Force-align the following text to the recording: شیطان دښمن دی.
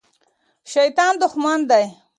شیطان 0.71 1.13
دښمن 1.21 1.59
دی. 1.69 1.85